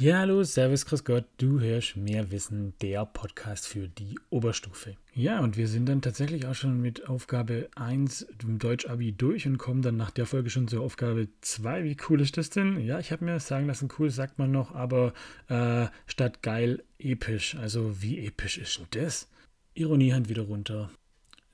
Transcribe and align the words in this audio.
Ja, 0.00 0.18
hallo, 0.18 0.42
Servus, 0.42 0.86
Grüß 0.86 1.04
Gott, 1.04 1.24
du 1.38 1.60
hörst 1.60 1.94
mehr 1.96 2.32
Wissen, 2.32 2.74
der 2.82 3.06
Podcast 3.06 3.68
für 3.68 3.86
die 3.86 4.18
Oberstufe. 4.28 4.96
Ja, 5.14 5.38
und 5.38 5.56
wir 5.56 5.68
sind 5.68 5.88
dann 5.88 6.02
tatsächlich 6.02 6.46
auch 6.46 6.54
schon 6.56 6.82
mit 6.82 7.08
Aufgabe 7.08 7.68
1 7.76 8.26
im 8.42 8.58
Deutsch-Abi 8.58 9.12
durch 9.12 9.46
und 9.46 9.56
kommen 9.56 9.82
dann 9.82 9.96
nach 9.96 10.10
der 10.10 10.26
Folge 10.26 10.50
schon 10.50 10.66
zur 10.66 10.82
Aufgabe 10.82 11.28
2. 11.42 11.84
Wie 11.84 11.96
cool 12.08 12.20
ist 12.20 12.36
das 12.36 12.50
denn? 12.50 12.80
Ja, 12.80 12.98
ich 12.98 13.12
habe 13.12 13.24
mir 13.24 13.38
sagen 13.38 13.68
lassen, 13.68 13.88
cool 14.00 14.10
sagt 14.10 14.36
man 14.36 14.50
noch, 14.50 14.74
aber 14.74 15.12
äh, 15.46 15.86
statt 16.08 16.42
geil 16.42 16.82
episch. 16.98 17.54
Also, 17.54 18.02
wie 18.02 18.26
episch 18.26 18.58
ist 18.58 18.76
denn 18.78 18.86
das? 18.90 19.28
Ironie 19.74 20.12
Hand 20.12 20.28
wieder 20.28 20.42
runter. 20.42 20.90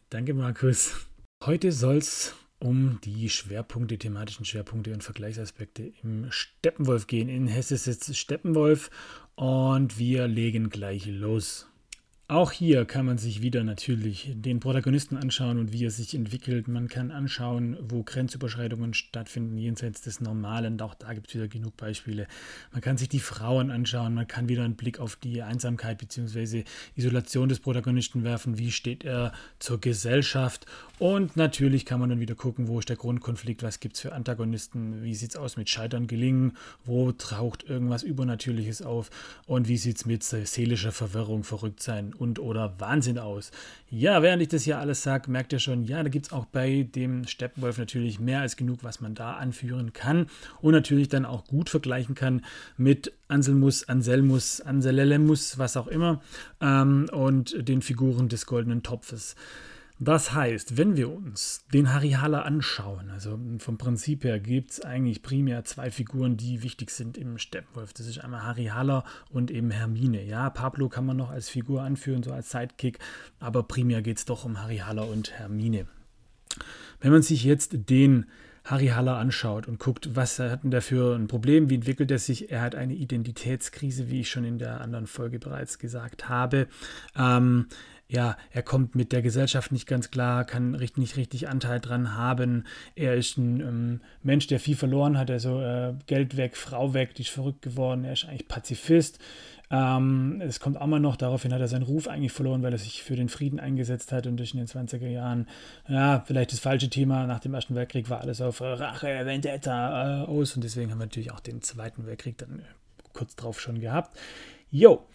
Danke, 0.09 0.33
Markus. 0.33 0.95
Heute 1.45 1.73
soll 1.73 1.99
es 1.99 2.35
um 2.61 3.01
die 3.05 3.29
Schwerpunkte, 3.29 3.99
thematischen 3.99 4.45
Schwerpunkte 4.45 4.93
und 4.93 5.03
Vergleichsaspekte 5.03 5.93
im 6.03 6.31
Steppenwolf 6.31 7.07
gehen. 7.07 7.29
In 7.29 7.47
Hesse 7.47 7.77
sitzt 7.77 8.15
Steppenwolf 8.17 8.91
und 9.35 9.99
wir 9.99 10.29
legen 10.29 10.71
gleich 10.71 11.07
los. 11.07 11.70
Auch 12.31 12.53
hier 12.53 12.85
kann 12.85 13.07
man 13.07 13.19
sich 13.19 13.43
wieder 13.43 13.65
natürlich 13.65 14.31
den 14.37 14.61
Protagonisten 14.61 15.17
anschauen 15.17 15.59
und 15.59 15.73
wie 15.73 15.85
er 15.85 15.91
sich 15.91 16.15
entwickelt. 16.15 16.69
Man 16.69 16.87
kann 16.87 17.11
anschauen, 17.11 17.77
wo 17.83 18.05
Grenzüberschreitungen 18.05 18.95
stattfinden, 18.95 19.59
jenseits 19.59 20.03
des 20.03 20.21
Normalen. 20.21 20.81
Auch 20.81 20.95
da 20.95 21.13
gibt 21.13 21.27
es 21.27 21.35
wieder 21.35 21.49
genug 21.49 21.77
Beispiele. 21.77 22.29
Man 22.71 22.83
kann 22.83 22.99
sich 22.99 23.09
die 23.09 23.19
Frauen 23.19 23.73
anschauen, 23.73 24.15
man 24.15 24.29
kann 24.29 24.49
wieder 24.49 24.63
einen 24.63 24.77
Blick 24.77 25.01
auf 25.01 25.17
die 25.17 25.43
Einsamkeit 25.43 25.99
bzw. 25.99 26.63
Isolation 26.95 27.49
des 27.49 27.59
Protagonisten 27.59 28.23
werfen. 28.23 28.59
Wie 28.59 28.71
steht 28.71 29.03
er 29.03 29.33
zur 29.59 29.81
Gesellschaft? 29.81 30.67
Und 31.01 31.37
natürlich 31.37 31.85
kann 31.85 31.99
man 31.99 32.11
dann 32.11 32.21
wieder 32.21 32.37
gucken, 32.37 32.69
wo 32.69 32.79
ist 32.79 32.91
der 32.91 32.97
Grundkonflikt, 32.97 33.65
was 33.65 33.81
gibt 33.81 33.97
es 33.97 34.03
für 34.03 34.13
Antagonisten, 34.13 35.03
wie 35.03 35.17
sieht 35.17 35.31
es 35.31 35.37
aus 35.37 35.57
mit 35.57 35.69
Scheitern 35.69 36.07
gelingen, 36.07 36.53
wo 36.85 37.11
taucht 37.11 37.65
irgendwas 37.69 38.05
Übernatürliches 38.05 38.83
auf 38.83 39.11
und 39.47 39.67
wie 39.67 39.79
sieht 39.79 39.97
es 39.97 40.07
mit 40.07 40.23
seelischer 40.23 40.93
Verwirrung, 40.93 41.43
Verrücktsein 41.43 42.15
und 42.21 42.39
oder 42.39 42.75
Wahnsinn 42.79 43.19
aus. 43.19 43.51
Ja, 43.89 44.23
während 44.23 44.43
ich 44.43 44.49
das 44.49 44.63
hier 44.63 44.79
alles 44.79 45.03
sage, 45.03 45.31
merkt 45.31 45.53
ihr 45.53 45.59
schon, 45.59 45.85
ja, 45.85 46.03
da 46.03 46.09
gibt 46.09 46.27
es 46.27 46.33
auch 46.33 46.45
bei 46.45 46.89
dem 46.95 47.27
Steppenwolf 47.27 47.79
natürlich 47.79 48.21
mehr 48.21 48.41
als 48.41 48.57
genug, 48.57 48.81
was 48.83 49.01
man 49.01 49.15
da 49.15 49.35
anführen 49.35 49.93
kann 49.93 50.27
und 50.61 50.73
natürlich 50.73 51.09
dann 51.09 51.25
auch 51.25 51.45
gut 51.45 51.71
vergleichen 51.71 52.15
kann 52.15 52.45
mit 52.77 53.13
Anselmus, 53.29 53.89
Anselmus, 53.89 54.61
Anselelemus, 54.61 55.59
was 55.59 55.77
auch 55.77 55.87
immer 55.87 56.21
ähm, 56.61 57.07
und 57.13 57.69
den 57.69 57.83
Figuren 57.83 58.29
des 58.29 58.47
goldenen 58.47 58.83
Topfes. 58.83 59.35
Das 60.03 60.33
heißt, 60.33 60.79
wenn 60.79 60.97
wir 60.97 61.13
uns 61.13 61.67
den 61.75 61.93
Harihalla 61.93 62.41
anschauen, 62.41 63.11
also 63.11 63.39
vom 63.59 63.77
Prinzip 63.77 64.25
her 64.25 64.41
gibt 64.41 64.71
es 64.71 64.81
eigentlich 64.81 65.21
primär 65.21 65.63
zwei 65.65 65.91
Figuren, 65.91 66.39
die 66.39 66.63
wichtig 66.63 66.91
sind 66.91 67.19
im 67.19 67.37
Steppenwolf. 67.37 67.93
Das 67.93 68.07
ist 68.07 68.17
einmal 68.17 68.45
Harihalla 68.45 69.05
und 69.29 69.51
eben 69.51 69.71
Hermine. 69.71 70.25
Ja, 70.25 70.49
Pablo 70.49 70.89
kann 70.89 71.05
man 71.05 71.19
noch 71.19 71.29
als 71.29 71.51
Figur 71.51 71.83
anführen, 71.83 72.23
so 72.23 72.33
als 72.33 72.51
Sidekick, 72.51 72.99
aber 73.41 73.63
primär 73.63 74.01
geht 74.01 74.17
es 74.17 74.25
doch 74.25 74.47
um 74.47 74.63
Harihalla 74.63 75.03
und 75.03 75.33
Hermine. 75.33 75.87
Wenn 77.03 77.13
man 77.13 77.21
sich 77.21 77.45
jetzt 77.45 77.91
den 77.91 78.25
Harihalla 78.65 79.19
anschaut 79.19 79.69
und 79.69 79.79
guckt, 79.79 80.17
was 80.17 80.39
hat 80.39 80.65
denn 80.65 80.71
der 80.71 80.81
für 80.83 81.15
ein 81.15 81.29
Problem, 81.29 81.69
wie 81.69 81.75
entwickelt 81.75 82.11
er 82.11 82.19
sich, 82.19 82.51
er 82.51 82.63
hat 82.63 82.75
eine 82.75 82.95
Identitätskrise, 82.95 84.09
wie 84.09 84.21
ich 84.21 84.31
schon 84.31 84.45
in 84.45 84.59
der 84.59 84.81
anderen 84.81 85.07
Folge 85.07 85.39
bereits 85.39 85.79
gesagt 85.79 86.31
habe. 86.31 86.69
Ähm, 87.15 87.67
ja, 88.11 88.37
er 88.51 88.63
kommt 88.63 88.97
mit 88.97 89.13
der 89.13 89.23
Gesellschaft 89.23 89.71
nicht 89.71 89.87
ganz 89.87 90.11
klar, 90.11 90.45
kann 90.45 90.73
nicht 90.73 91.17
richtig 91.17 91.49
Anteil 91.49 91.79
dran 91.79 92.17
haben. 92.17 92.67
Er 92.97 93.15
ist 93.15 93.39
ein 93.39 93.61
ähm, 93.61 94.01
Mensch, 94.25 94.49
der 94.49 94.59
viel 94.59 94.75
verloren 94.75 95.17
hat, 95.17 95.31
also 95.31 95.61
äh, 95.61 95.95
Geld 96.07 96.37
weg, 96.37 96.57
Frau 96.57 96.93
weg, 96.93 97.15
die 97.15 97.23
ist 97.23 97.31
verrückt 97.31 97.63
geworden. 97.63 98.05
Er 98.05 98.15
ist 98.15 98.25
eigentlich 98.25 98.49
Pazifist. 98.49 99.21
Ähm, 99.71 100.43
es 100.45 100.59
kommt 100.59 100.81
auch 100.81 100.89
mal 100.89 100.99
noch, 100.99 101.15
daraufhin 101.15 101.55
hat 101.55 101.61
er 101.61 101.69
seinen 101.69 101.85
Ruf 101.85 102.09
eigentlich 102.09 102.33
verloren, 102.33 102.65
weil 102.65 102.73
er 102.73 102.79
sich 102.79 103.05
für 103.05 103.15
den 103.15 103.29
Frieden 103.29 103.61
eingesetzt 103.61 104.11
hat 104.11 104.27
und 104.27 104.37
durch 104.39 104.55
in 104.55 104.59
den 104.59 104.67
20er 104.67 105.07
Jahren, 105.07 105.47
ja, 105.89 106.25
vielleicht 106.27 106.51
das 106.51 106.59
falsche 106.59 106.91
Thema, 106.91 107.29
nach 107.29 107.39
dem 107.39 107.55
Ersten 107.55 107.77
Weltkrieg 107.77 108.11
war 108.11 108.21
alles 108.21 108.41
auf 108.41 108.61
Rache, 108.61 109.25
Vendetta 109.25 110.25
äh, 110.25 110.27
aus 110.27 110.57
und 110.57 110.65
deswegen 110.65 110.91
haben 110.91 110.99
wir 110.99 111.07
natürlich 111.07 111.31
auch 111.31 111.39
den 111.39 111.63
Zweiten 111.63 112.07
Weltkrieg 112.07 112.39
dann 112.39 112.59
äh, 112.59 112.63
kurz 113.13 113.37
drauf 113.37 113.61
schon 113.61 113.81
gehabt. 113.81 114.19
Jo, 114.73 115.07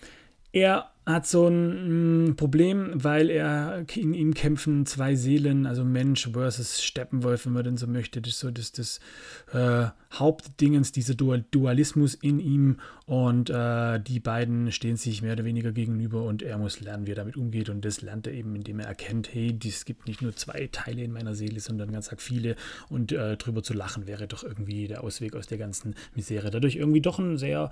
er 0.54 0.90
hat 1.06 1.28
so 1.28 1.48
ein 1.48 2.30
mm, 2.30 2.36
Problem, 2.36 2.92
weil 2.96 3.30
er 3.30 3.86
in 3.96 4.14
ihm 4.14 4.34
kämpfen 4.34 4.86
zwei 4.88 5.16
Seelen, 5.16 5.68
also 5.68 5.84
Mensch 5.84 6.30
versus 6.32 6.84
Steppenwolf, 6.84 7.46
wenn 7.46 7.54
man 7.54 7.64
denn 7.64 7.78
so 7.78 7.86
möchte. 7.86 8.22
Das 8.22 8.34
ist 8.34 8.40
so 8.40 8.50
das, 8.50 8.72
das 8.72 9.00
äh, 9.54 9.88
Hauptdingens, 10.14 10.92
dieser 10.92 11.14
Dualismus 11.14 12.16
in 12.16 12.40
ihm 12.40 12.78
und 13.06 13.52
äh, 13.52 14.00
die 14.00 14.20
beiden 14.20 14.72
stehen 14.72 14.98
sich 14.98 15.22
mehr 15.22 15.34
oder 15.34 15.46
weniger 15.46 15.72
gegenüber 15.72 16.24
und 16.24 16.42
er 16.42 16.58
muss 16.58 16.80
lernen, 16.80 17.06
wie 17.06 17.12
er 17.12 17.16
damit 17.16 17.38
umgeht 17.38 17.70
und 17.70 17.86
das 17.86 18.02
lernt 18.02 18.26
er 18.26 18.34
eben, 18.34 18.56
indem 18.56 18.80
er 18.80 18.88
erkennt, 18.88 19.32
hey, 19.32 19.56
es 19.64 19.86
gibt 19.86 20.08
nicht 20.08 20.24
nur 20.24 20.36
zwei 20.36 20.70
Teile 20.72 21.04
in 21.04 21.12
meiner 21.12 21.36
Seele, 21.36 21.60
sondern 21.60 21.92
ganz 21.92 22.10
arg 22.10 22.22
viele 22.22 22.56
und 22.90 23.12
äh, 23.12 23.38
drüber 23.38 23.62
zu 23.62 23.74
lachen 23.74 24.08
wäre 24.08 24.28
doch 24.28 24.44
irgendwie 24.44 24.88
der 24.88 25.04
Ausweg 25.04 25.36
aus 25.36 25.46
der 25.46 25.60
ganzen 25.60 25.94
Misere. 26.16 26.50
Dadurch 26.50 26.78
irgendwie 26.78 27.02
doch 27.02 27.20
ein 27.20 27.38
sehr 27.38 27.70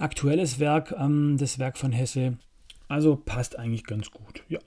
aktuelles 0.00 0.58
Werk, 0.58 0.92
ähm, 0.98 1.36
das 1.38 1.60
Werk 1.60 1.78
von 1.78 1.92
Hesse 1.92 2.38
also 2.92 3.16
passt 3.16 3.58
eigentlich 3.58 3.84
ganz 3.84 4.10
gut. 4.10 4.44
Ja. 4.48 4.58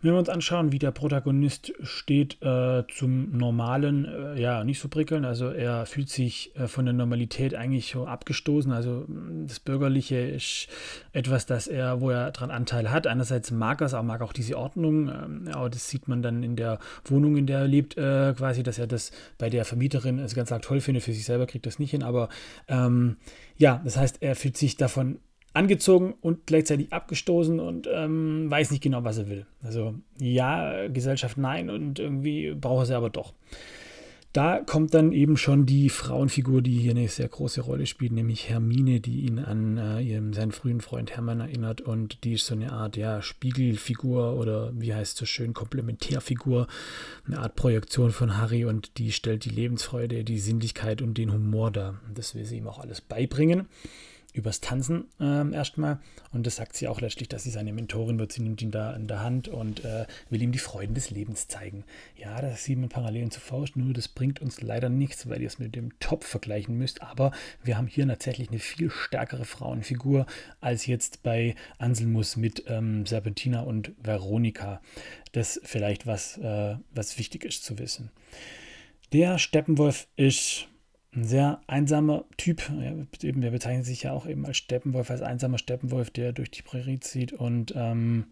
Wenn 0.00 0.12
wir 0.12 0.18
uns 0.18 0.28
anschauen, 0.28 0.70
wie 0.70 0.78
der 0.78 0.92
Protagonist 0.92 1.72
steht 1.82 2.40
äh, 2.40 2.84
zum 2.86 3.36
Normalen, 3.36 4.04
äh, 4.04 4.40
ja, 4.40 4.62
nicht 4.62 4.78
so 4.78 4.88
prickelnd. 4.88 5.26
Also 5.26 5.50
er 5.50 5.86
fühlt 5.86 6.08
sich 6.08 6.54
äh, 6.56 6.68
von 6.68 6.84
der 6.84 6.94
Normalität 6.94 7.54
eigentlich 7.56 7.90
so 7.90 8.06
abgestoßen. 8.06 8.70
Also 8.70 9.04
mm, 9.08 9.48
das 9.48 9.58
Bürgerliche 9.58 10.16
ist 10.16 10.68
etwas, 11.12 11.46
das 11.46 11.66
er, 11.66 12.00
wo 12.00 12.10
er 12.10 12.30
daran 12.30 12.52
Anteil 12.52 12.92
hat. 12.92 13.08
Einerseits 13.08 13.50
mag 13.50 13.80
er 13.80 13.88
es, 13.88 13.94
aber 13.94 14.04
mag 14.04 14.22
auch 14.22 14.32
diese 14.32 14.56
Ordnung. 14.56 15.08
Ähm, 15.08 15.48
aber 15.52 15.68
das 15.68 15.90
sieht 15.90 16.06
man 16.06 16.22
dann 16.22 16.44
in 16.44 16.54
der 16.54 16.78
Wohnung, 17.04 17.36
in 17.36 17.46
der 17.46 17.58
er 17.58 17.68
lebt, 17.68 17.98
äh, 17.98 18.34
quasi, 18.34 18.62
dass 18.62 18.78
er 18.78 18.86
das 18.86 19.10
bei 19.36 19.50
der 19.50 19.64
Vermieterin 19.64 20.20
also 20.20 20.36
ganz 20.36 20.52
arg 20.52 20.62
toll 20.62 20.80
findet. 20.80 21.02
Für 21.02 21.12
sich 21.12 21.24
selber 21.24 21.46
kriegt 21.46 21.66
das 21.66 21.80
nicht 21.80 21.90
hin. 21.90 22.04
Aber 22.04 22.28
ähm, 22.68 23.16
ja, 23.56 23.82
das 23.84 23.96
heißt, 23.96 24.22
er 24.22 24.36
fühlt 24.36 24.56
sich 24.56 24.76
davon 24.76 25.18
angezogen 25.58 26.14
und 26.20 26.46
gleichzeitig 26.46 26.92
abgestoßen 26.92 27.58
und 27.58 27.88
ähm, 27.92 28.48
weiß 28.48 28.70
nicht 28.70 28.82
genau, 28.82 29.02
was 29.02 29.18
er 29.18 29.28
will. 29.28 29.44
Also 29.60 29.94
ja, 30.20 30.86
Gesellschaft 30.86 31.36
nein 31.36 31.68
und 31.68 31.98
irgendwie 31.98 32.54
braucht 32.54 32.82
er 32.82 32.86
sie 32.86 32.96
aber 32.96 33.10
doch. 33.10 33.34
Da 34.32 34.60
kommt 34.60 34.94
dann 34.94 35.10
eben 35.10 35.36
schon 35.36 35.66
die 35.66 35.88
Frauenfigur, 35.88 36.62
die 36.62 36.78
hier 36.78 36.92
eine 36.92 37.08
sehr 37.08 37.26
große 37.26 37.62
Rolle 37.62 37.86
spielt, 37.86 38.12
nämlich 38.12 38.48
Hermine, 38.48 39.00
die 39.00 39.22
ihn 39.22 39.40
an 39.40 39.78
äh, 39.78 40.00
ihren, 40.00 40.32
seinen 40.32 40.52
frühen 40.52 40.80
Freund 40.80 41.16
Hermann 41.16 41.40
erinnert 41.40 41.80
und 41.80 42.22
die 42.22 42.34
ist 42.34 42.46
so 42.46 42.54
eine 42.54 42.70
Art 42.72 42.96
ja, 42.96 43.20
Spiegelfigur 43.20 44.34
oder 44.36 44.70
wie 44.74 44.94
heißt 44.94 45.14
es 45.14 45.18
so 45.18 45.26
schön, 45.26 45.54
Komplementärfigur, 45.54 46.68
eine 47.26 47.40
Art 47.40 47.56
Projektion 47.56 48.12
von 48.12 48.36
Harry 48.36 48.64
und 48.64 48.98
die 48.98 49.10
stellt 49.10 49.44
die 49.44 49.50
Lebensfreude, 49.50 50.22
die 50.22 50.38
Sinnlichkeit 50.38 51.02
und 51.02 51.18
den 51.18 51.32
Humor 51.32 51.72
dar. 51.72 51.98
Das 52.14 52.36
will 52.36 52.44
sie 52.44 52.58
ihm 52.58 52.68
auch 52.68 52.78
alles 52.78 53.00
beibringen 53.00 53.66
übers 54.34 54.60
Tanzen 54.60 55.06
ähm, 55.20 55.52
erstmal. 55.52 55.98
Und 56.32 56.46
das 56.46 56.56
sagt 56.56 56.76
sie 56.76 56.86
auch 56.86 57.00
letztlich, 57.00 57.28
dass 57.28 57.44
sie 57.44 57.50
seine 57.50 57.72
Mentorin 57.72 58.18
wird. 58.18 58.32
Sie 58.32 58.42
nimmt 58.42 58.60
ihn 58.62 58.70
da 58.70 58.94
in 58.94 59.08
der 59.08 59.20
Hand 59.20 59.48
und 59.48 59.84
äh, 59.84 60.06
will 60.30 60.42
ihm 60.42 60.52
die 60.52 60.58
Freuden 60.58 60.94
des 60.94 61.10
Lebens 61.10 61.48
zeigen. 61.48 61.84
Ja, 62.16 62.40
das 62.40 62.64
sieht 62.64 62.78
man 62.78 62.88
Parallelen 62.88 63.30
zu 63.30 63.40
Faust, 63.40 63.76
nur 63.76 63.92
das 63.94 64.08
bringt 64.08 64.40
uns 64.40 64.60
leider 64.60 64.88
nichts, 64.88 65.28
weil 65.28 65.40
ihr 65.40 65.46
es 65.46 65.58
mit 65.58 65.74
dem 65.74 65.98
Topf 65.98 66.26
vergleichen 66.26 66.76
müsst. 66.76 67.02
Aber 67.02 67.32
wir 67.64 67.76
haben 67.78 67.86
hier 67.86 68.06
tatsächlich 68.06 68.50
eine 68.50 68.58
viel 68.58 68.90
stärkere 68.90 69.44
Frauenfigur 69.44 70.26
als 70.60 70.86
jetzt 70.86 71.22
bei 71.22 71.54
Anselmus 71.78 72.36
mit 72.36 72.64
ähm, 72.68 73.06
Serpentina 73.06 73.62
und 73.62 73.92
Veronika. 74.02 74.80
Das 75.32 75.60
vielleicht 75.64 76.06
was, 76.06 76.36
äh, 76.38 76.76
was 76.90 77.18
wichtig 77.18 77.44
ist 77.44 77.64
zu 77.64 77.78
wissen. 77.78 78.10
Der 79.12 79.38
Steppenwolf 79.38 80.06
ist 80.16 80.68
ein 81.14 81.24
sehr 81.24 81.60
einsamer 81.66 82.24
Typ. 82.36 82.70
Eben, 83.22 83.40
der 83.40 83.50
bezeichnet 83.50 83.86
sich 83.86 84.02
ja 84.02 84.12
auch 84.12 84.26
eben 84.26 84.46
als 84.46 84.56
Steppenwolf, 84.56 85.10
als 85.10 85.22
einsamer 85.22 85.58
Steppenwolf, 85.58 86.10
der 86.10 86.32
durch 86.32 86.50
die 86.50 86.62
Prärie 86.62 87.00
zieht 87.00 87.32
und 87.32 87.72
ähm, 87.76 88.26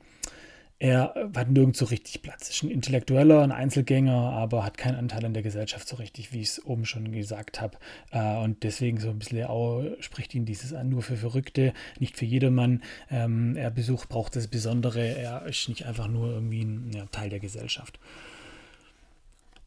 er 0.79 1.15
hat 1.35 1.51
nirgends 1.51 1.79
so 1.79 1.87
richtig 1.87 2.21
Platz. 2.21 2.51
Ist 2.51 2.63
ein 2.63 2.71
Intellektueller, 2.71 3.43
ein 3.43 3.53
Einzelgänger, 3.53 4.13
aber 4.13 4.63
hat 4.63 4.77
keinen 4.77 4.97
Anteil 4.97 5.25
an 5.25 5.33
der 5.33 5.43
Gesellschaft 5.43 5.89
so 5.89 5.97
richtig, 5.97 6.35
wie 6.35 6.43
ich 6.43 6.49
es 6.49 6.67
oben 6.67 6.85
schon 6.85 7.13
gesagt 7.13 7.63
habe. 7.63 7.79
Äh, 8.11 8.37
und 8.37 8.63
deswegen 8.63 9.01
so 9.01 9.09
ein 9.09 9.19
bisschen 9.19 9.47
auch 9.47 9.83
spricht 10.01 10.35
ihn 10.35 10.45
dieses 10.45 10.75
an, 10.75 10.91
nur 10.91 11.01
für 11.01 11.17
Verrückte, 11.17 11.73
nicht 11.99 12.19
für 12.19 12.27
jedermann. 12.27 12.83
Ähm, 13.11 13.57
er 13.57 13.71
besucht, 13.71 14.11
braucht 14.11 14.37
das 14.37 14.49
Besondere. 14.49 15.01
Er 15.01 15.47
ist 15.47 15.67
nicht 15.71 15.87
einfach 15.87 16.09
nur 16.09 16.29
irgendwie 16.29 16.63
ein 16.63 16.91
ja, 16.95 17.07
Teil 17.07 17.31
der 17.31 17.41
Gesellschaft. 17.41 17.99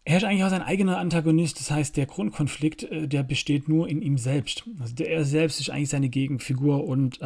Er 0.09 0.17
ist 0.17 0.23
eigentlich 0.23 0.43
auch 0.43 0.49
sein 0.49 0.63
eigener 0.63 0.97
Antagonist, 0.97 1.59
das 1.59 1.69
heißt, 1.69 1.95
der 1.95 2.07
Grundkonflikt, 2.07 2.81
äh, 2.81 3.07
der 3.07 3.21
besteht 3.21 3.69
nur 3.69 3.87
in 3.87 4.01
ihm 4.01 4.17
selbst. 4.17 4.63
Also 4.79 5.03
er 5.03 5.23
selbst 5.23 5.59
ist 5.59 5.69
eigentlich 5.69 5.89
seine 5.89 6.09
Gegenfigur 6.09 6.83
und 6.83 7.17
äh, 7.17 7.19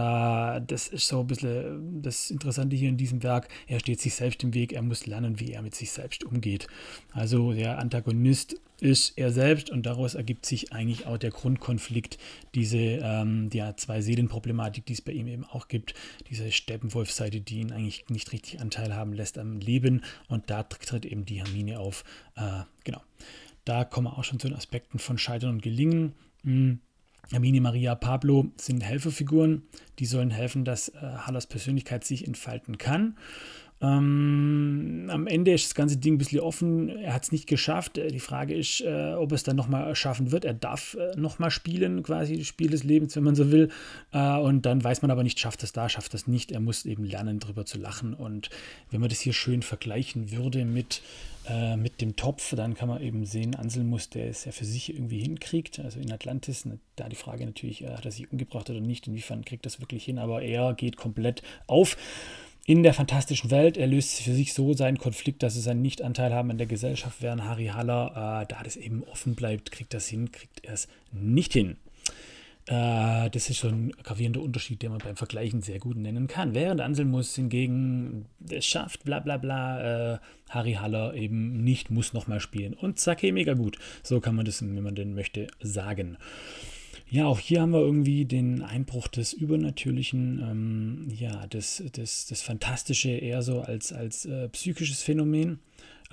das 0.67 0.89
ist 0.89 1.07
so 1.07 1.21
ein 1.21 1.27
bisschen 1.27 2.01
das 2.01 2.29
Interessante 2.29 2.75
hier 2.75 2.89
in 2.89 2.97
diesem 2.97 3.23
Werk. 3.23 3.47
Er 3.67 3.79
steht 3.79 4.01
sich 4.01 4.15
selbst 4.15 4.43
im 4.43 4.53
Weg, 4.53 4.73
er 4.73 4.81
muss 4.81 5.07
lernen, 5.07 5.39
wie 5.39 5.53
er 5.53 5.61
mit 5.61 5.75
sich 5.75 5.91
selbst 5.91 6.25
umgeht. 6.25 6.67
Also 7.13 7.53
der 7.53 7.79
Antagonist 7.79 8.59
ist 8.83 9.17
er 9.17 9.31
selbst 9.31 9.69
und 9.69 9.85
daraus 9.85 10.13
ergibt 10.13 10.45
sich 10.45 10.73
eigentlich 10.73 11.05
auch 11.05 11.17
der 11.17 11.29
Grundkonflikt, 11.29 12.17
diese 12.53 12.77
ähm, 12.77 13.49
ja, 13.53 13.77
zwei 13.77 14.01
Seelenproblematik, 14.01 14.85
die 14.85 14.91
es 14.91 15.01
bei 15.01 15.13
ihm 15.13 15.27
eben 15.27 15.45
auch 15.45 15.69
gibt, 15.69 15.93
diese 16.29 16.51
Steppenwolf-Seite, 16.51 17.39
die 17.39 17.61
ihn 17.61 17.71
eigentlich 17.71 18.09
nicht 18.09 18.33
richtig 18.33 18.59
Anteil 18.59 18.93
haben 18.93 19.13
lässt 19.13 19.37
am 19.37 19.59
Leben 19.59 20.03
und 20.27 20.49
da 20.49 20.63
tritt 20.63 21.05
eben 21.05 21.23
die 21.23 21.37
Hermine 21.37 21.79
auf. 21.79 22.03
Äh, 22.35 22.63
genau. 22.83 23.01
Da 23.63 23.85
kommen 23.85 24.07
wir 24.07 24.17
auch 24.17 24.25
schon 24.25 24.41
zu 24.41 24.49
den 24.49 24.57
Aspekten 24.57 24.99
von 24.99 25.17
Scheitern 25.17 25.51
und 25.51 25.61
Gelingen. 25.61 26.11
Hm. 26.43 26.81
Hermine, 27.31 27.61
Maria, 27.61 27.95
Pablo 27.95 28.51
sind 28.57 28.83
Helferfiguren, 28.83 29.63
die 29.99 30.05
sollen 30.05 30.29
helfen, 30.29 30.65
dass 30.65 30.89
äh, 30.89 30.99
Hallas 30.99 31.47
Persönlichkeit 31.47 32.03
sich 32.03 32.27
entfalten 32.27 32.77
kann. 32.77 33.15
Ähm, 33.81 35.09
am 35.11 35.27
Ende 35.27 35.53
ist 35.53 35.65
das 35.65 35.75
ganze 35.75 35.97
Ding 35.97 36.15
ein 36.15 36.17
bisschen 36.17 36.39
offen. 36.39 36.89
Er 36.89 37.13
hat 37.13 37.23
es 37.23 37.31
nicht 37.31 37.47
geschafft. 37.47 37.97
Äh, 37.97 38.07
die 38.09 38.19
Frage 38.19 38.55
ist, 38.55 38.81
äh, 38.81 39.13
ob 39.13 39.31
es 39.33 39.43
dann 39.43 39.55
nochmal 39.55 39.93
schaffen 39.95 40.31
wird. 40.31 40.45
Er 40.45 40.53
darf 40.53 40.95
äh, 40.95 41.19
nochmal 41.19 41.51
spielen, 41.51 42.01
quasi 42.03 42.37
das 42.37 42.47
Spiel 42.47 42.69
des 42.69 42.83
Lebens, 42.83 43.15
wenn 43.15 43.23
man 43.23 43.35
so 43.35 43.51
will. 43.51 43.69
Äh, 44.11 44.37
und 44.37 44.65
dann 44.65 44.83
weiß 44.83 45.01
man 45.01 45.11
aber 45.11 45.23
nicht, 45.23 45.39
schafft 45.39 45.63
es 45.63 45.73
da, 45.73 45.89
schafft 45.89 46.13
es 46.13 46.27
nicht. 46.27 46.51
Er 46.51 46.61
muss 46.61 46.85
eben 46.85 47.03
lernen, 47.03 47.39
drüber 47.39 47.65
zu 47.65 47.77
lachen. 47.77 48.13
Und 48.13 48.49
wenn 48.89 49.01
man 49.01 49.09
das 49.09 49.19
hier 49.19 49.33
schön 49.33 49.61
vergleichen 49.61 50.31
würde 50.31 50.63
mit, 50.63 51.01
äh, 51.49 51.75
mit 51.75 51.99
dem 51.99 52.15
Topf, 52.15 52.55
dann 52.55 52.75
kann 52.75 52.87
man 52.87 53.01
eben 53.01 53.25
sehen, 53.25 53.53
Anselmus, 53.53 54.09
der 54.09 54.29
es 54.29 54.45
ja 54.45 54.53
für 54.53 54.65
sich 54.65 54.93
irgendwie 54.93 55.19
hinkriegt. 55.19 55.79
Also 55.79 55.99
in 55.99 56.11
Atlantis, 56.11 56.67
da 56.95 57.09
die 57.09 57.17
Frage 57.17 57.45
natürlich, 57.45 57.83
äh, 57.83 57.89
hat 57.89 58.05
er 58.05 58.11
sich 58.11 58.31
umgebracht 58.31 58.69
oder 58.69 58.79
nicht, 58.79 59.07
inwiefern 59.07 59.43
kriegt 59.43 59.65
das 59.65 59.81
wirklich 59.81 60.05
hin. 60.05 60.19
Aber 60.19 60.41
er 60.41 60.73
geht 60.73 60.95
komplett 60.95 61.41
auf 61.67 61.97
in 62.65 62.83
der 62.83 62.93
fantastischen 62.93 63.51
Welt. 63.51 63.77
Er 63.77 63.87
löst 63.87 64.21
für 64.21 64.33
sich 64.33 64.53
so 64.53 64.73
seinen 64.73 64.97
Konflikt, 64.97 65.43
dass 65.43 65.55
es 65.55 65.67
einen 65.67 65.81
Nichtanteil 65.81 66.33
haben 66.33 66.51
an 66.51 66.57
der 66.57 66.67
Gesellschaft, 66.67 67.21
während 67.21 67.43
Harry 67.43 67.67
Haller, 67.67 68.43
äh, 68.43 68.45
da 68.47 68.63
das 68.63 68.75
eben 68.75 69.03
offen 69.03 69.35
bleibt, 69.35 69.71
kriegt 69.71 69.93
das 69.93 70.07
hin, 70.07 70.31
kriegt 70.31 70.63
er 70.63 70.73
es 70.73 70.87
nicht 71.11 71.53
hin. 71.53 71.77
Äh, 72.67 73.29
das 73.29 73.49
ist 73.49 73.57
schon 73.57 73.87
ein 73.87 73.91
gravierender 74.03 74.41
Unterschied, 74.41 74.81
den 74.81 74.91
man 74.91 74.99
beim 74.99 75.17
Vergleichen 75.17 75.61
sehr 75.61 75.79
gut 75.79 75.97
nennen 75.97 76.27
kann. 76.27 76.55
Während 76.55 76.79
Anselmus 76.79 77.35
hingegen 77.35 78.25
es 78.49 78.65
schafft, 78.65 79.03
bla 79.03 79.19
bla 79.19 79.37
bla, 79.37 80.13
äh, 80.13 80.19
Harry 80.49 80.73
Haller 80.73 81.13
eben 81.15 81.63
nicht, 81.63 81.91
muss 81.91 82.13
nochmal 82.13 82.39
spielen. 82.39 82.73
Und 82.73 82.99
zack, 82.99 83.23
mega 83.23 83.53
gut. 83.53 83.77
So 84.01 84.21
kann 84.21 84.35
man 84.35 84.45
das, 84.45 84.61
wenn 84.61 84.81
man 84.81 84.95
denn 84.95 85.13
möchte, 85.13 85.47
sagen. 85.61 86.17
Ja, 87.13 87.27
auch 87.27 87.37
hier 87.37 87.61
haben 87.61 87.73
wir 87.73 87.79
irgendwie 87.81 88.25
den 88.25 88.63
Einbruch 88.63 89.07
des 89.07 89.33
Übernatürlichen, 89.33 90.39
ähm, 90.49 91.07
ja, 91.15 91.45
das, 91.45 91.83
das, 91.91 92.25
das 92.25 92.41
Fantastische 92.41 93.11
eher 93.11 93.43
so 93.43 93.61
als, 93.61 93.93
als 93.93 94.25
äh, 94.25 94.49
psychisches 94.49 95.03
Phänomen 95.03 95.59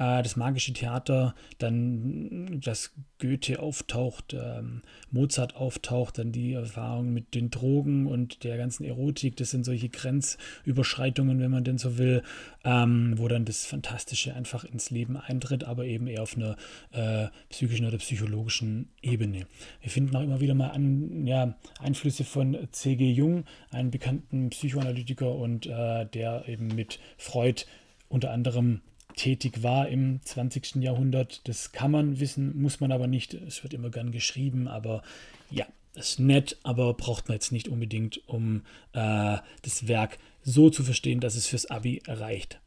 äh, 0.00 0.22
das 0.22 0.34
magische 0.34 0.72
Theater, 0.72 1.34
dann 1.58 2.60
dass 2.60 2.92
Goethe 3.18 3.60
auftaucht, 3.60 4.34
ähm, 4.34 4.80
Mozart 5.10 5.56
auftaucht, 5.56 6.18
dann 6.18 6.32
die 6.32 6.54
Erfahrung 6.54 7.12
mit 7.12 7.34
den 7.34 7.50
Drogen 7.50 8.06
und 8.06 8.42
der 8.42 8.56
ganzen 8.56 8.84
Erotik, 8.84 9.36
das 9.36 9.50
sind 9.50 9.64
solche 9.64 9.90
Grenzüberschreitungen, 9.90 11.38
wenn 11.38 11.50
man 11.50 11.64
denn 11.64 11.76
so 11.76 11.98
will, 11.98 12.22
ähm, 12.64 13.12
wo 13.16 13.28
dann 13.28 13.44
das 13.44 13.66
Fantastische 13.66 14.34
einfach 14.34 14.64
ins 14.64 14.90
Leben 14.90 15.18
eintritt, 15.18 15.64
aber 15.64 15.84
eben 15.84 16.06
eher 16.06 16.22
auf 16.22 16.34
einer 16.34 16.56
äh, 16.92 17.28
psychischen 17.50 17.84
oder 17.84 17.98
psychologischen 17.98 18.88
Ebene. 19.02 19.46
Wir 19.82 19.90
finden 19.90 20.16
auch 20.16 20.22
immer 20.22 20.40
wieder 20.40 20.54
mal 20.54 20.70
an, 20.70 21.26
ja, 21.26 21.54
Einflüsse 21.78 22.24
von 22.24 22.56
C.G. 22.72 23.12
Jung, 23.12 23.44
einem 23.70 23.90
bekannten 23.90 24.48
Psychoanalytiker 24.48 25.34
und 25.34 25.66
äh, 25.66 26.06
der 26.06 26.48
eben 26.48 26.68
mit 26.68 26.98
Freud 27.18 27.64
unter 28.08 28.30
anderem 28.30 28.80
tätig 29.16 29.62
war 29.62 29.88
im 29.88 30.20
20. 30.22 30.76
Jahrhundert. 30.76 31.40
Das 31.48 31.72
kann 31.72 31.90
man 31.90 32.20
wissen, 32.20 32.60
muss 32.60 32.80
man 32.80 32.92
aber 32.92 33.06
nicht. 33.06 33.34
Es 33.34 33.62
wird 33.62 33.74
immer 33.74 33.90
gern 33.90 34.12
geschrieben, 34.12 34.68
aber 34.68 35.02
ja, 35.50 35.66
ist 35.94 36.20
nett, 36.20 36.56
aber 36.62 36.94
braucht 36.94 37.28
man 37.28 37.36
jetzt 37.36 37.52
nicht 37.52 37.68
unbedingt, 37.68 38.26
um 38.28 38.62
äh, 38.92 39.38
das 39.62 39.88
Werk 39.88 40.18
so 40.42 40.70
zu 40.70 40.84
verstehen, 40.84 41.20
dass 41.20 41.34
es 41.34 41.46
fürs 41.46 41.66
Abi 41.66 42.02
reicht. 42.06 42.60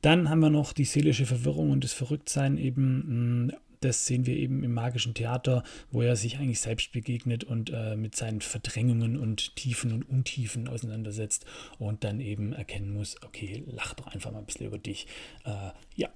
Dann 0.00 0.28
haben 0.28 0.40
wir 0.40 0.50
noch 0.50 0.72
die 0.72 0.84
seelische 0.84 1.26
Verwirrung 1.26 1.70
und 1.70 1.84
das 1.84 1.92
Verrücktsein 1.92 2.58
eben 2.58 3.46
mh, 3.48 3.54
das 3.84 4.06
sehen 4.06 4.26
wir 4.26 4.36
eben 4.36 4.64
im 4.64 4.72
magischen 4.72 5.14
Theater, 5.14 5.62
wo 5.90 6.02
er 6.02 6.16
sich 6.16 6.38
eigentlich 6.38 6.60
selbst 6.60 6.92
begegnet 6.92 7.44
und 7.44 7.70
äh, 7.70 7.96
mit 7.96 8.16
seinen 8.16 8.40
Verdrängungen 8.40 9.18
und 9.18 9.56
Tiefen 9.56 9.92
und 9.92 10.08
Untiefen 10.08 10.68
auseinandersetzt 10.68 11.44
und 11.78 12.04
dann 12.04 12.20
eben 12.20 12.52
erkennen 12.52 12.92
muss, 12.92 13.16
okay, 13.22 13.64
lach 13.66 13.94
doch 13.94 14.06
einfach 14.08 14.32
mal 14.32 14.38
ein 14.38 14.46
bisschen 14.46 14.66
über 14.66 14.78
dich. 14.78 15.06
Äh, 15.44 15.70
ja. 15.96 16.08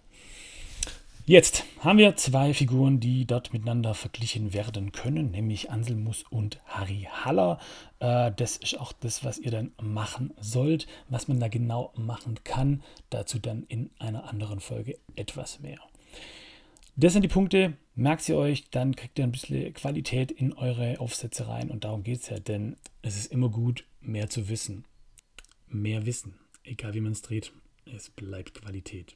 Jetzt 1.28 1.64
haben 1.80 1.98
wir 1.98 2.14
zwei 2.14 2.54
Figuren, 2.54 3.00
die 3.00 3.26
dort 3.26 3.52
miteinander 3.52 3.94
verglichen 3.94 4.52
werden 4.54 4.92
können, 4.92 5.32
nämlich 5.32 5.72
Anselmus 5.72 6.24
und 6.30 6.60
Harry 6.66 7.08
Haller. 7.10 7.58
Äh, 7.98 8.30
das 8.36 8.56
ist 8.58 8.78
auch 8.78 8.92
das, 8.92 9.24
was 9.24 9.38
ihr 9.38 9.50
dann 9.50 9.72
machen 9.82 10.32
sollt. 10.38 10.86
Was 11.08 11.26
man 11.26 11.40
da 11.40 11.48
genau 11.48 11.92
machen 11.96 12.38
kann, 12.44 12.80
dazu 13.10 13.40
dann 13.40 13.64
in 13.64 13.90
einer 13.98 14.28
anderen 14.28 14.60
Folge 14.60 14.98
etwas 15.16 15.58
mehr. 15.58 15.80
Das 16.98 17.12
sind 17.12 17.22
die 17.22 17.28
Punkte. 17.28 17.76
Merkt 17.94 18.22
sie 18.22 18.34
euch, 18.34 18.70
dann 18.70 18.96
kriegt 18.96 19.18
ihr 19.18 19.24
ein 19.24 19.32
bisschen 19.32 19.72
Qualität 19.74 20.30
in 20.32 20.54
eure 20.54 20.98
Aufsätze 20.98 21.46
rein. 21.46 21.70
Und 21.70 21.84
darum 21.84 22.02
geht 22.02 22.22
es 22.22 22.30
ja, 22.30 22.38
denn 22.38 22.76
es 23.02 23.16
ist 23.16 23.30
immer 23.30 23.50
gut, 23.50 23.84
mehr 24.00 24.30
zu 24.30 24.48
wissen. 24.48 24.86
Mehr 25.68 26.06
Wissen. 26.06 26.38
Egal 26.64 26.94
wie 26.94 27.00
man 27.00 27.12
es 27.12 27.20
dreht, 27.20 27.52
es 27.84 28.08
bleibt 28.08 28.54
Qualität. 28.54 29.14